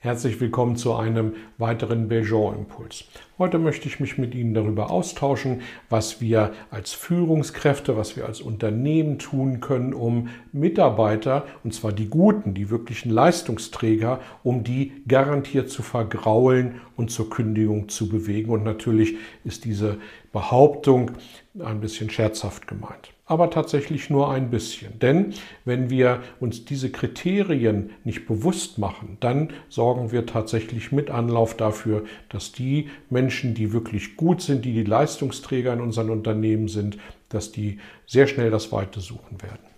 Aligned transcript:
Herzlich 0.00 0.40
willkommen 0.40 0.76
zu 0.76 0.94
einem 0.94 1.34
weiteren 1.56 2.06
Belgian-Impuls. 2.06 3.02
Heute 3.36 3.58
möchte 3.58 3.88
ich 3.88 3.98
mich 3.98 4.16
mit 4.16 4.32
Ihnen 4.32 4.54
darüber 4.54 4.92
austauschen, 4.92 5.62
was 5.90 6.20
wir 6.20 6.52
als 6.70 6.92
Führungskräfte, 6.92 7.96
was 7.96 8.16
wir 8.16 8.26
als 8.26 8.40
Unternehmen 8.40 9.18
tun 9.18 9.58
können, 9.58 9.92
um 9.92 10.28
Mitarbeiter, 10.52 11.46
und 11.64 11.74
zwar 11.74 11.92
die 11.92 12.06
guten, 12.06 12.54
die 12.54 12.70
wirklichen 12.70 13.10
Leistungsträger, 13.10 14.20
um 14.44 14.62
die 14.62 14.92
garantiert 15.08 15.68
zu 15.68 15.82
vergraulen 15.82 16.80
und 16.96 17.10
zur 17.10 17.28
Kündigung 17.28 17.88
zu 17.88 18.08
bewegen. 18.08 18.52
Und 18.52 18.62
natürlich 18.62 19.16
ist 19.42 19.64
diese 19.64 19.98
Behauptung 20.32 21.12
ein 21.58 21.80
bisschen 21.80 22.10
scherzhaft 22.10 22.66
gemeint 22.66 23.12
aber 23.28 23.50
tatsächlich 23.50 24.08
nur 24.08 24.30
ein 24.30 24.50
bisschen. 24.50 24.98
Denn 24.98 25.34
wenn 25.66 25.90
wir 25.90 26.22
uns 26.40 26.64
diese 26.64 26.90
Kriterien 26.90 27.90
nicht 28.02 28.26
bewusst 28.26 28.78
machen, 28.78 29.18
dann 29.20 29.50
sorgen 29.68 30.10
wir 30.10 30.24
tatsächlich 30.24 30.92
mit 30.92 31.10
Anlauf 31.10 31.54
dafür, 31.54 32.04
dass 32.30 32.52
die 32.52 32.88
Menschen, 33.10 33.54
die 33.54 33.72
wirklich 33.72 34.16
gut 34.16 34.40
sind, 34.40 34.64
die 34.64 34.72
die 34.72 34.84
Leistungsträger 34.84 35.74
in 35.74 35.82
unseren 35.82 36.08
Unternehmen 36.08 36.68
sind, 36.68 36.98
dass 37.28 37.52
die 37.52 37.78
sehr 38.06 38.26
schnell 38.26 38.50
das 38.50 38.72
Weite 38.72 39.00
suchen 39.00 39.42
werden. 39.42 39.77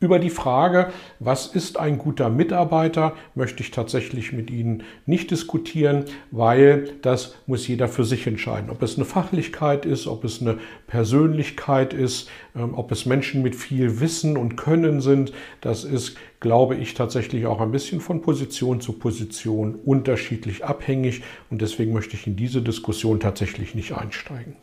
Über 0.00 0.18
die 0.18 0.30
Frage, 0.30 0.92
was 1.18 1.48
ist 1.48 1.78
ein 1.78 1.98
guter 1.98 2.30
Mitarbeiter, 2.30 3.14
möchte 3.34 3.62
ich 3.62 3.72
tatsächlich 3.72 4.32
mit 4.32 4.48
Ihnen 4.48 4.84
nicht 5.06 5.30
diskutieren, 5.30 6.04
weil 6.30 6.92
das 7.02 7.34
muss 7.46 7.66
jeder 7.66 7.88
für 7.88 8.04
sich 8.04 8.26
entscheiden. 8.26 8.70
Ob 8.70 8.82
es 8.82 8.96
eine 8.96 9.04
Fachlichkeit 9.04 9.84
ist, 9.84 10.06
ob 10.06 10.22
es 10.24 10.40
eine 10.40 10.58
Persönlichkeit 10.86 11.94
ist, 11.94 12.30
ähm, 12.54 12.74
ob 12.74 12.92
es 12.92 13.06
Menschen 13.06 13.42
mit 13.42 13.56
viel 13.56 14.00
Wissen 14.00 14.36
und 14.36 14.56
Können 14.56 15.00
sind, 15.00 15.32
das 15.60 15.84
ist, 15.84 16.16
glaube 16.38 16.76
ich, 16.76 16.94
tatsächlich 16.94 17.46
auch 17.46 17.60
ein 17.60 17.72
bisschen 17.72 18.00
von 18.00 18.22
Position 18.22 18.80
zu 18.80 18.92
Position 18.92 19.74
unterschiedlich 19.74 20.64
abhängig 20.64 21.22
und 21.50 21.60
deswegen 21.60 21.92
möchte 21.92 22.14
ich 22.14 22.26
in 22.26 22.36
diese 22.36 22.62
Diskussion 22.62 23.18
tatsächlich 23.18 23.74
nicht 23.74 23.92
einsteigen. 23.92 24.56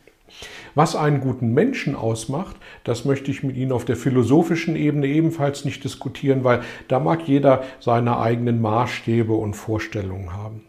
Was 0.74 0.96
einen 0.96 1.20
guten 1.20 1.54
Menschen 1.54 1.94
ausmacht, 1.94 2.56
das 2.84 3.04
möchte 3.04 3.30
ich 3.30 3.42
mit 3.42 3.56
Ihnen 3.56 3.72
auf 3.72 3.84
der 3.84 3.96
philosophischen 3.96 4.76
Ebene 4.76 5.06
ebenfalls 5.06 5.64
nicht 5.64 5.84
diskutieren, 5.84 6.44
weil 6.44 6.62
da 6.88 7.00
mag 7.00 7.26
jeder 7.26 7.62
seine 7.80 8.18
eigenen 8.18 8.60
Maßstäbe 8.60 9.32
und 9.32 9.54
Vorstellungen 9.54 10.32
haben. 10.32 10.62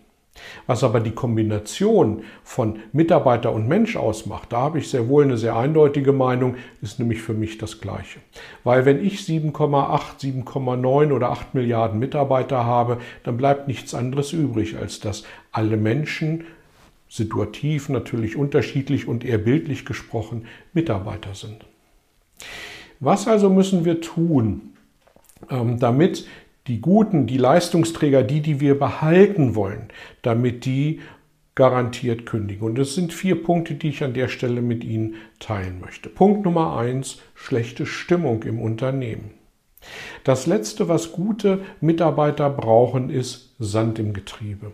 Was 0.66 0.84
aber 0.84 1.00
die 1.00 1.12
Kombination 1.12 2.24
von 2.44 2.80
Mitarbeiter 2.92 3.52
und 3.52 3.68
Mensch 3.68 3.96
ausmacht, 3.96 4.52
da 4.52 4.58
habe 4.58 4.80
ich 4.80 4.90
sehr 4.90 5.08
wohl 5.08 5.24
eine 5.24 5.38
sehr 5.38 5.56
eindeutige 5.56 6.14
Meinung, 6.14 6.56
ist 6.82 7.00
nämlich 7.00 7.22
für 7.22 7.34
mich 7.34 7.58
das 7.58 7.82
Gleiche. 7.82 8.20
Weil 8.64 8.86
wenn 8.86 9.04
ich 9.04 9.22
7,8, 9.22 10.20
7,9 10.22 11.12
oder 11.12 11.32
8 11.32 11.54
Milliarden 11.54 12.00
Mitarbeiter 12.00 12.66
habe, 12.66 13.00
dann 13.24 13.38
bleibt 13.38 13.68
nichts 13.68 13.94
anderes 13.94 14.34
übrig, 14.34 14.78
als 14.78 15.00
dass 15.00 15.24
alle 15.52 15.78
Menschen 15.78 16.46
situativ 17.10 17.90
natürlich 17.90 18.36
unterschiedlich 18.36 19.08
und 19.08 19.24
eher 19.24 19.38
bildlich 19.38 19.86
gesprochen 19.86 20.46
Mitarbeiter 20.74 21.34
sind. 21.34 21.66
Was 23.00 23.28
also 23.28 23.50
müssen 23.50 23.86
wir 23.86 24.02
tun, 24.02 24.74
ähm, 25.50 25.80
damit 25.80 26.28
die 26.68 26.82
Guten, 26.82 27.28
die 27.28 27.38
Leistungsträger, 27.38 28.24
die, 28.24 28.42
die 28.42 28.60
wir 28.60 28.78
behalten 28.78 29.56
wollen, 29.56 29.88
damit 30.22 30.66
die 30.66 31.00
garantiert 31.56 32.26
kündigen. 32.26 32.68
Und 32.68 32.78
es 32.78 32.94
sind 32.94 33.14
vier 33.14 33.42
Punkte, 33.42 33.74
die 33.76 33.90
ich 33.90 34.04
an 34.04 34.14
der 34.14 34.28
Stelle 34.28 34.62
mit 34.62 34.84
Ihnen 34.84 35.16
teilen 35.40 35.80
möchte. 35.80 36.10
Punkt 36.10 36.46
Nummer 36.46 36.78
eins, 36.78 37.20
schlechte 37.34 37.86
Stimmung 37.86 38.44
im 38.44 38.62
Unternehmen. 38.62 39.32
Das 40.24 40.46
Letzte, 40.46 40.88
was 40.88 41.14
gute 41.14 41.62
Mitarbeiter 41.82 42.50
brauchen, 42.50 43.10
ist 43.10 43.56
Sand 43.58 43.98
im 43.98 44.14
Getriebe. 44.14 44.74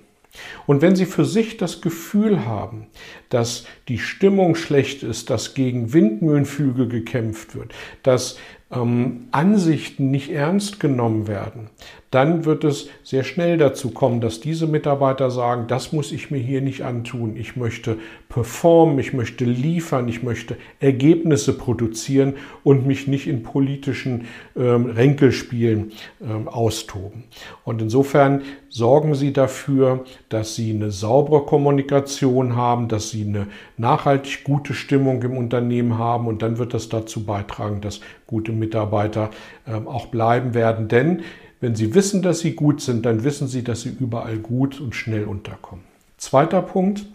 Und 0.65 0.81
wenn 0.81 0.95
Sie 0.95 1.05
für 1.05 1.25
sich 1.25 1.57
das 1.57 1.81
Gefühl 1.81 2.45
haben, 2.45 2.87
dass 3.29 3.65
die 3.87 3.99
Stimmung 3.99 4.55
schlecht 4.55 5.03
ist, 5.03 5.29
dass 5.29 5.53
gegen 5.53 5.93
Windmühlenflüge 5.93 6.87
gekämpft 6.87 7.55
wird, 7.55 7.73
dass 8.01 8.37
ähm, 8.71 9.27
Ansichten 9.31 10.11
nicht 10.11 10.31
ernst 10.31 10.79
genommen 10.79 11.27
werden, 11.27 11.69
dann 12.13 12.45
wird 12.45 12.63
es 12.63 12.89
sehr 13.03 13.23
schnell 13.23 13.57
dazu 13.57 13.89
kommen, 13.89 14.21
dass 14.21 14.39
diese 14.39 14.67
Mitarbeiter 14.67 15.31
sagen, 15.31 15.65
das 15.67 15.93
muss 15.93 16.11
ich 16.11 16.29
mir 16.29 16.37
hier 16.37 16.61
nicht 16.61 16.83
antun. 16.83 17.35
Ich 17.35 17.55
möchte 17.55 17.97
performen, 18.29 18.99
ich 18.99 19.13
möchte 19.13 19.45
liefern, 19.45 20.07
ich 20.07 20.21
möchte 20.21 20.57
Ergebnisse 20.79 21.57
produzieren 21.57 22.35
und 22.63 22.85
mich 22.85 23.07
nicht 23.07 23.25
in 23.25 23.41
politischen 23.41 24.25
ähm, 24.55 24.85
Ränkelspielen 24.85 25.91
ähm, 26.21 26.47
austoben. 26.47 27.23
Und 27.63 27.81
insofern 27.81 28.43
sorgen 28.69 29.15
Sie 29.15 29.33
dafür, 29.33 30.03
dass 30.29 30.55
Sie 30.55 30.71
eine 30.71 30.91
saubere 30.91 31.45
Kommunikation 31.45 32.55
haben, 32.55 32.89
dass 32.89 33.09
Sie 33.09 33.23
eine 33.23 33.47
nachhaltig 33.77 34.43
gute 34.43 34.75
Stimmung 34.75 35.23
im 35.23 35.35
Unternehmen 35.35 35.97
haben 35.97 36.27
und 36.27 36.43
dann 36.43 36.59
wird 36.59 36.75
das 36.75 36.89
dazu 36.89 37.25
beitragen, 37.25 37.81
dass 37.81 38.01
gute 38.27 38.51
Mitarbeiter 38.51 39.29
ähm, 39.67 39.87
auch 39.87 40.07
bleiben 40.07 40.53
werden. 40.53 40.87
Denn 40.87 41.21
wenn 41.61 41.75
Sie 41.75 41.95
wissen, 41.95 42.21
dass 42.21 42.39
Sie 42.39 42.55
gut 42.55 42.81
sind, 42.81 43.05
dann 43.05 43.23
wissen 43.23 43.47
Sie, 43.47 43.63
dass 43.63 43.81
Sie 43.81 43.95
überall 43.97 44.37
gut 44.37 44.81
und 44.81 44.95
schnell 44.95 45.25
unterkommen. 45.25 45.85
Zweiter 46.17 46.61
Punkt, 46.61 47.05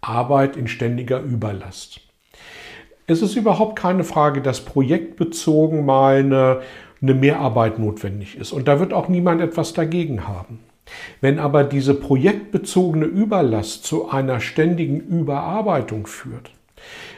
Arbeit 0.00 0.56
in 0.56 0.68
ständiger 0.68 1.20
Überlast. 1.20 2.00
Es 3.06 3.22
ist 3.22 3.36
überhaupt 3.36 3.76
keine 3.76 4.04
Frage, 4.04 4.40
dass 4.40 4.64
projektbezogen 4.64 5.84
mal 5.84 6.16
eine, 6.16 6.62
eine 7.02 7.14
Mehrarbeit 7.14 7.78
notwendig 7.78 8.36
ist. 8.36 8.52
Und 8.52 8.66
da 8.66 8.80
wird 8.80 8.92
auch 8.92 9.08
niemand 9.08 9.40
etwas 9.42 9.72
dagegen 9.72 10.26
haben. 10.26 10.60
Wenn 11.20 11.38
aber 11.38 11.64
diese 11.64 11.94
projektbezogene 11.94 13.06
Überlast 13.06 13.84
zu 13.84 14.08
einer 14.08 14.40
ständigen 14.40 15.00
Überarbeitung 15.00 16.06
führt, 16.06 16.50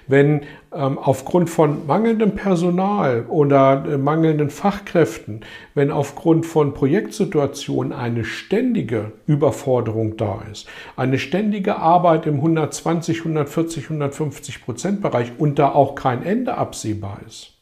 wenn 0.09 0.43
ähm, 0.73 0.99
aufgrund 0.99 1.51
von 1.51 1.87
mangelndem 1.87 2.35
Personal 2.35 3.27
oder 3.29 3.85
äh, 3.87 3.99
mangelnden 3.99 4.51
Fachkräften, 4.51 5.41
wenn 5.75 5.91
aufgrund 5.91 6.47
von 6.47 6.75
Projektsituationen 6.75 7.93
eine 7.93 8.25
ständige 8.25 9.13
Überforderung 9.27 10.17
da 10.17 10.43
ist, 10.51 10.69
eine 10.97 11.19
ständige 11.19 11.77
Arbeit 11.77 12.27
im 12.27 12.37
120, 12.37 13.19
140, 13.21 13.85
150 13.85 14.65
Prozent 14.65 15.03
Bereich 15.03 15.33
und 15.39 15.59
da 15.59 15.73
auch 15.73 15.95
kein 15.95 16.23
Ende 16.23 16.57
absehbar 16.57 17.21
ist, 17.27 17.53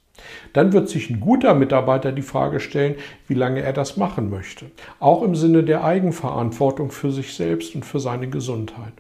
dann 0.53 0.73
wird 0.73 0.89
sich 0.89 1.11
ein 1.11 1.21
guter 1.21 1.55
Mitarbeiter 1.55 2.13
die 2.13 2.23
Frage 2.23 2.61
stellen, 2.61 2.95
wie 3.27 3.35
lange 3.35 3.61
er 3.61 3.73
das 3.73 3.97
machen 3.97 4.31
möchte. 4.31 4.67
Auch 5.01 5.23
im 5.23 5.35
Sinne 5.35 5.65
der 5.65 5.85
Eigenverantwortung 5.85 6.91
für 6.91 7.11
sich 7.11 7.35
selbst 7.35 7.75
und 7.75 7.85
für 7.85 8.01
seine 8.01 8.29
Gesundheit. 8.29 8.93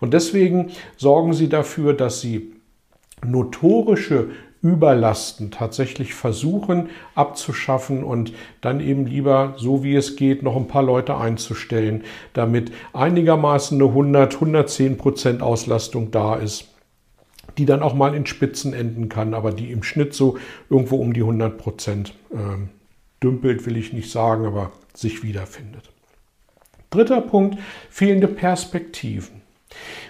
Und 0.00 0.14
deswegen 0.14 0.70
sorgen 0.96 1.32
Sie 1.32 1.48
dafür, 1.48 1.94
dass 1.94 2.20
Sie 2.20 2.53
notorische 3.24 4.30
Überlasten 4.64 5.50
tatsächlich 5.50 6.14
versuchen 6.14 6.88
abzuschaffen 7.14 8.02
und 8.02 8.32
dann 8.62 8.80
eben 8.80 9.04
lieber, 9.04 9.54
so 9.58 9.84
wie 9.84 9.94
es 9.94 10.16
geht, 10.16 10.42
noch 10.42 10.56
ein 10.56 10.68
paar 10.68 10.82
Leute 10.82 11.18
einzustellen, 11.18 12.02
damit 12.32 12.72
einigermaßen 12.94 13.78
eine 13.78 13.90
100, 13.90 14.34
110 14.34 14.96
Prozent 14.96 15.42
Auslastung 15.42 16.10
da 16.10 16.36
ist, 16.36 16.68
die 17.58 17.66
dann 17.66 17.82
auch 17.82 17.92
mal 17.92 18.14
in 18.14 18.24
Spitzen 18.24 18.72
enden 18.72 19.10
kann, 19.10 19.34
aber 19.34 19.52
die 19.52 19.70
im 19.70 19.82
Schnitt 19.82 20.14
so 20.14 20.38
irgendwo 20.70 20.96
um 20.96 21.12
die 21.12 21.20
100 21.20 21.58
Prozent 21.58 22.14
äh, 22.32 22.36
dümpelt, 23.22 23.66
will 23.66 23.76
ich 23.76 23.92
nicht 23.92 24.10
sagen, 24.10 24.46
aber 24.46 24.72
sich 24.94 25.22
wiederfindet. 25.22 25.90
Dritter 26.88 27.20
Punkt, 27.20 27.58
fehlende 27.90 28.28
Perspektiven. 28.28 29.43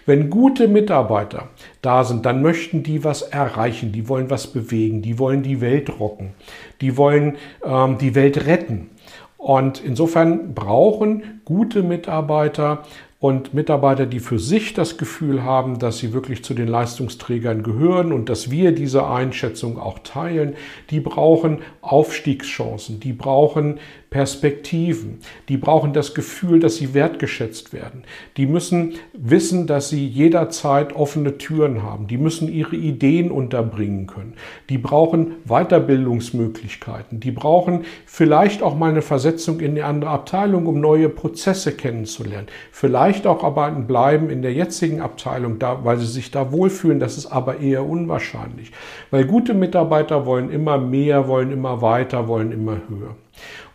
Wenn 0.06 0.31
gute 0.31 0.69
Mitarbeiter 0.69 1.49
da 1.82 2.05
sind, 2.05 2.26
dann 2.26 2.43
möchten 2.43 2.82
die 2.82 3.05
was 3.05 3.22
erreichen, 3.22 3.93
die 3.93 4.08
wollen 4.08 4.31
was 4.31 4.49
bewegen, 4.49 5.02
die 5.02 5.19
wollen 5.19 5.43
die 5.43 5.61
Welt 5.61 5.99
rocken, 5.99 6.34
die 6.81 6.96
wollen 6.96 7.37
ähm, 7.64 7.99
die 7.99 8.14
Welt 8.14 8.46
retten. 8.46 8.90
Und 9.37 9.84
insofern 9.84 10.55
brauchen 10.55 11.40
gute 11.44 11.82
Mitarbeiter 11.82 12.82
und 13.24 13.54
Mitarbeiter, 13.54 14.04
die 14.04 14.20
für 14.20 14.38
sich 14.38 14.74
das 14.74 14.98
Gefühl 14.98 15.44
haben, 15.44 15.78
dass 15.78 15.96
sie 15.96 16.12
wirklich 16.12 16.44
zu 16.44 16.52
den 16.52 16.68
Leistungsträgern 16.68 17.62
gehören 17.62 18.12
und 18.12 18.28
dass 18.28 18.50
wir 18.50 18.72
diese 18.72 19.06
Einschätzung 19.08 19.78
auch 19.78 20.00
teilen, 20.00 20.56
die 20.90 21.00
brauchen 21.00 21.60
Aufstiegschancen, 21.80 23.00
die 23.00 23.14
brauchen 23.14 23.80
Perspektiven, 24.14 25.18
die 25.48 25.56
brauchen 25.56 25.92
das 25.92 26.14
Gefühl, 26.14 26.60
dass 26.60 26.76
sie 26.76 26.94
wertgeschätzt 26.94 27.72
werden. 27.72 28.04
Die 28.36 28.46
müssen 28.46 28.92
wissen, 29.12 29.66
dass 29.66 29.88
sie 29.88 30.06
jederzeit 30.06 30.94
offene 30.94 31.36
Türen 31.36 31.82
haben. 31.82 32.06
Die 32.06 32.16
müssen 32.16 32.46
ihre 32.46 32.76
Ideen 32.76 33.32
unterbringen 33.32 34.06
können. 34.06 34.34
Die 34.68 34.78
brauchen 34.78 35.32
Weiterbildungsmöglichkeiten. 35.46 37.18
Die 37.18 37.32
brauchen 37.32 37.86
vielleicht 38.06 38.62
auch 38.62 38.76
mal 38.76 38.90
eine 38.90 39.02
Versetzung 39.02 39.58
in 39.58 39.72
eine 39.72 39.84
andere 39.84 40.10
Abteilung, 40.12 40.66
um 40.66 40.80
neue 40.80 41.08
Prozesse 41.08 41.72
kennenzulernen. 41.72 42.46
Vielleicht 42.70 43.13
auch 43.26 43.44
aber 43.44 43.66
ein 43.66 43.87
Bleiben 43.87 44.31
in 44.31 44.43
der 44.43 44.52
jetzigen 44.52 45.00
Abteilung, 45.00 45.58
da, 45.58 45.84
weil 45.84 45.99
sie 45.99 46.06
sich 46.06 46.31
da 46.31 46.52
wohlfühlen. 46.52 47.00
Das 47.00 47.16
ist 47.16 47.26
aber 47.26 47.61
eher 47.61 47.84
unwahrscheinlich. 47.84 48.72
Weil 49.11 49.25
gute 49.25 49.55
Mitarbeiter 49.55 50.26
wollen 50.26 50.50
immer 50.50 50.78
mehr, 50.78 51.28
wollen 51.28 51.52
immer 51.52 51.81
weiter, 51.81 52.28
wollen 52.28 52.52
immer 52.52 52.81
höher. 52.88 53.16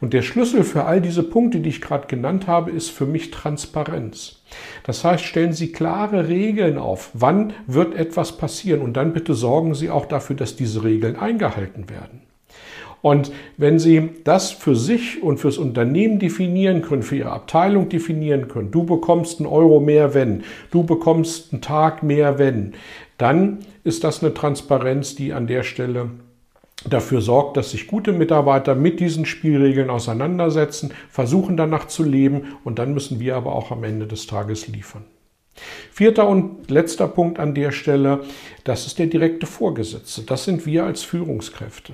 Und 0.01 0.13
der 0.13 0.21
Schlüssel 0.21 0.63
für 0.63 0.85
all 0.85 1.01
diese 1.01 1.23
Punkte, 1.23 1.59
die 1.59 1.69
ich 1.69 1.81
gerade 1.81 2.07
genannt 2.07 2.47
habe, 2.47 2.71
ist 2.71 2.89
für 2.89 3.05
mich 3.05 3.31
Transparenz. 3.31 4.41
Das 4.83 5.03
heißt, 5.03 5.23
stellen 5.23 5.53
Sie 5.53 5.71
klare 5.71 6.27
Regeln 6.27 6.77
auf. 6.77 7.11
Wann 7.13 7.53
wird 7.67 7.95
etwas 7.95 8.37
passieren? 8.37 8.81
Und 8.81 8.93
dann 8.93 9.13
bitte 9.13 9.33
sorgen 9.33 9.75
Sie 9.75 9.89
auch 9.89 10.05
dafür, 10.05 10.35
dass 10.35 10.55
diese 10.55 10.83
Regeln 10.83 11.17
eingehalten 11.17 11.89
werden. 11.89 12.21
Und 13.01 13.31
wenn 13.57 13.79
Sie 13.79 14.09
das 14.23 14.51
für 14.51 14.75
sich 14.75 15.23
und 15.23 15.39
fürs 15.39 15.57
Unternehmen 15.57 16.19
definieren 16.19 16.81
können, 16.81 17.03
für 17.03 17.15
Ihre 17.15 17.31
Abteilung 17.31 17.89
definieren 17.89 18.47
können, 18.47 18.71
du 18.71 18.83
bekommst 18.83 19.39
einen 19.39 19.47
Euro 19.47 19.79
mehr, 19.79 20.13
wenn, 20.13 20.43
du 20.71 20.83
bekommst 20.83 21.53
einen 21.53 21.61
Tag 21.61 22.03
mehr, 22.03 22.39
wenn, 22.39 22.73
dann 23.17 23.59
ist 23.83 24.03
das 24.03 24.23
eine 24.23 24.33
Transparenz, 24.33 25.15
die 25.15 25.33
an 25.33 25.47
der 25.47 25.63
Stelle 25.63 26.09
dafür 26.87 27.21
sorgt, 27.21 27.57
dass 27.57 27.71
sich 27.71 27.87
gute 27.87 28.13
Mitarbeiter 28.13 28.75
mit 28.75 28.99
diesen 28.99 29.25
Spielregeln 29.25 29.89
auseinandersetzen, 29.89 30.91
versuchen 31.09 31.57
danach 31.57 31.87
zu 31.87 32.03
leben 32.03 32.55
und 32.63 32.79
dann 32.79 32.93
müssen 32.93 33.19
wir 33.19 33.35
aber 33.35 33.53
auch 33.53 33.71
am 33.71 33.83
Ende 33.83 34.07
des 34.07 34.27
Tages 34.27 34.67
liefern. 34.67 35.03
Vierter 35.91 36.27
und 36.27 36.71
letzter 36.71 37.07
Punkt 37.07 37.39
an 37.39 37.53
der 37.53 37.71
Stelle, 37.71 38.21
das 38.63 38.87
ist 38.87 38.97
der 38.97 39.07
direkte 39.07 39.45
Vorgesetzte. 39.45 40.21
Das 40.21 40.45
sind 40.45 40.65
wir 40.65 40.85
als 40.85 41.03
Führungskräfte. 41.03 41.93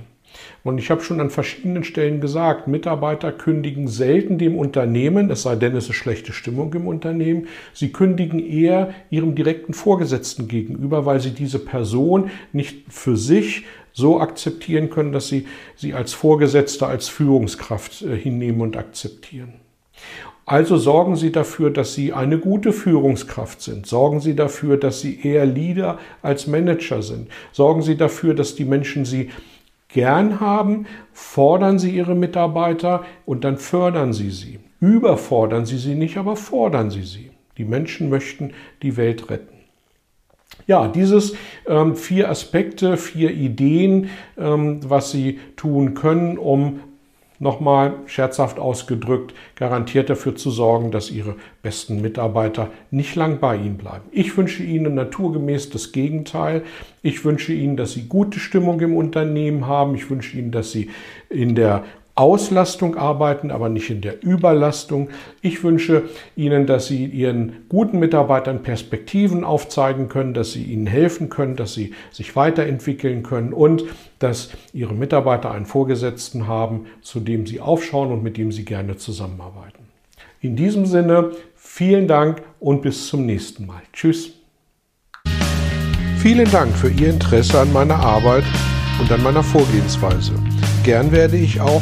Und 0.63 0.77
ich 0.77 0.89
habe 0.91 1.01
schon 1.01 1.19
an 1.19 1.29
verschiedenen 1.29 1.83
Stellen 1.83 2.21
gesagt, 2.21 2.67
Mitarbeiter 2.67 3.31
kündigen 3.31 3.87
selten 3.87 4.37
dem 4.37 4.57
Unternehmen, 4.57 5.29
es 5.29 5.43
sei 5.43 5.55
denn, 5.55 5.75
es 5.75 5.89
ist 5.89 5.95
schlechte 5.95 6.33
Stimmung 6.33 6.73
im 6.73 6.87
Unternehmen, 6.87 7.47
sie 7.73 7.91
kündigen 7.91 8.39
eher 8.39 8.93
ihrem 9.09 9.35
direkten 9.35 9.73
Vorgesetzten 9.73 10.47
gegenüber, 10.47 11.05
weil 11.05 11.19
sie 11.19 11.31
diese 11.31 11.59
Person 11.59 12.31
nicht 12.53 12.85
für 12.89 13.17
sich 13.17 13.65
so 13.93 14.19
akzeptieren 14.19 14.89
können, 14.89 15.13
dass 15.13 15.27
sie 15.27 15.45
sie 15.75 15.93
als 15.93 16.13
Vorgesetzte, 16.13 16.87
als 16.87 17.07
Führungskraft 17.07 18.01
äh, 18.01 18.17
hinnehmen 18.17 18.61
und 18.61 18.75
akzeptieren. 18.75 19.53
Also 20.47 20.77
sorgen 20.77 21.15
Sie 21.15 21.31
dafür, 21.31 21.71
dass 21.71 21.95
Sie 21.95 22.13
eine 22.13 22.37
gute 22.37 22.71
Führungskraft 22.71 23.61
sind. 23.61 23.87
Sorgen 23.87 24.19
Sie 24.19 24.35
dafür, 24.35 24.77
dass 24.77 25.01
Sie 25.01 25.19
eher 25.23 25.47
Leader 25.47 25.97
als 26.21 26.45
Manager 26.45 27.01
sind. 27.01 27.29
Sorgen 27.51 27.81
Sie 27.81 27.97
dafür, 27.97 28.35
dass 28.35 28.53
die 28.53 28.65
Menschen 28.65 29.05
Sie 29.05 29.31
gern 29.95 30.41
haben. 30.41 30.85
Fordern 31.13 31.79
Sie 31.79 31.95
Ihre 31.95 32.15
Mitarbeiter 32.15 33.05
und 33.25 33.45
dann 33.45 33.57
fördern 33.57 34.11
Sie 34.11 34.29
sie. 34.29 34.59
Überfordern 34.81 35.65
Sie 35.65 35.77
sie 35.77 35.95
nicht, 35.95 36.17
aber 36.17 36.35
fordern 36.35 36.91
Sie 36.91 37.03
sie. 37.03 37.31
Die 37.57 37.63
Menschen 37.63 38.09
möchten 38.09 38.51
die 38.83 38.97
Welt 38.97 39.29
retten. 39.29 39.55
Ja, 40.67 40.89
dieses 40.89 41.35
ähm, 41.65 41.95
vier 41.95 42.29
Aspekte, 42.29 42.97
vier 42.97 43.31
Ideen, 43.31 44.09
ähm, 44.37 44.81
was 44.83 45.11
Sie 45.11 45.39
tun 45.55 45.93
können, 45.93 46.37
um 46.37 46.81
nochmal 47.39 47.93
scherzhaft 48.05 48.59
ausgedrückt, 48.59 49.33
garantiert 49.55 50.09
dafür 50.09 50.35
zu 50.35 50.51
sorgen, 50.51 50.91
dass 50.91 51.11
Ihre 51.11 51.35
besten 51.61 52.01
Mitarbeiter 52.01 52.69
nicht 52.91 53.15
lang 53.15 53.39
bei 53.39 53.55
Ihnen 53.55 53.77
bleiben. 53.77 54.05
Ich 54.11 54.37
wünsche 54.37 54.63
Ihnen 54.63 54.95
naturgemäß 54.95 55.69
das 55.69 55.91
Gegenteil. 55.91 56.63
Ich 57.01 57.25
wünsche 57.25 57.53
Ihnen, 57.53 57.77
dass 57.77 57.93
Sie 57.93 58.07
gute 58.07 58.39
Stimmung 58.39 58.79
im 58.81 58.95
Unternehmen 58.95 59.67
haben. 59.67 59.95
Ich 59.95 60.09
wünsche 60.09 60.37
Ihnen, 60.37 60.51
dass 60.51 60.71
Sie 60.71 60.89
in 61.29 61.55
der 61.55 61.83
Auslastung 62.15 62.95
arbeiten, 62.95 63.51
aber 63.51 63.67
nicht 63.67 63.89
in 63.89 63.99
der 63.99 64.23
Überlastung. 64.23 65.09
Ich 65.41 65.63
wünsche 65.63 66.03
Ihnen, 66.37 66.65
dass 66.65 66.87
Sie 66.87 67.05
Ihren 67.05 67.65
guten 67.67 67.99
Mitarbeitern 67.99 68.63
Perspektiven 68.63 69.43
aufzeigen 69.43 70.07
können, 70.07 70.33
dass 70.33 70.53
Sie 70.53 70.63
ihnen 70.63 70.87
helfen 70.87 71.27
können, 71.27 71.57
dass 71.57 71.73
sie 71.73 71.93
sich 72.11 72.37
weiterentwickeln 72.37 73.21
können 73.21 73.51
und 73.51 73.83
dass 74.19 74.51
Ihre 74.71 74.93
Mitarbeiter 74.93 75.51
einen 75.51 75.65
Vorgesetzten 75.65 76.47
haben, 76.47 76.85
zu 77.01 77.19
dem 77.19 77.45
Sie 77.45 77.59
aufschauen 77.59 78.13
und 78.13 78.23
mit 78.23 78.37
dem 78.37 78.53
Sie 78.53 78.63
gerne 78.63 78.95
zusammenarbeiten. 78.95 79.83
In 80.39 80.55
diesem 80.55 80.85
Sinne, 80.85 81.31
vielen 81.55 82.07
Dank 82.07 82.43
und 82.61 82.81
bis 82.81 83.07
zum 83.07 83.25
nächsten 83.25 83.65
Mal. 83.65 83.81
Tschüss. 83.91 84.31
Vielen 86.19 86.49
Dank 86.49 86.73
für 86.75 86.89
Ihr 86.89 87.09
Interesse 87.09 87.59
an 87.59 87.73
meiner 87.73 87.97
Arbeit 87.97 88.45
und 89.01 89.11
an 89.11 89.21
meiner 89.21 89.43
Vorgehensweise. 89.43 90.31
Gern 90.83 91.11
werde 91.11 91.35
ich 91.35 91.59
auch 91.59 91.81